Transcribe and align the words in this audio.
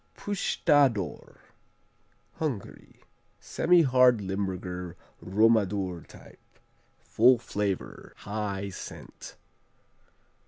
Pusztador 0.17 1.41
Hungary 2.37 3.03
Semihard, 3.39 4.19
Limburger 4.19 4.97
Romadur 5.23 6.07
type. 6.07 6.39
Full 6.97 7.37
flavor, 7.37 8.13
high 8.17 8.69
scent. 8.69 9.35